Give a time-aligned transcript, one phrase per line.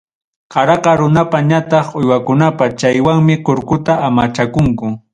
[0.53, 4.85] Qaraqa runapam ñataq uywakunapa, chaywanmi kurkuta amachakunku.